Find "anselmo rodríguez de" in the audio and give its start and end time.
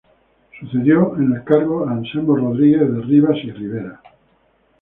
1.91-3.01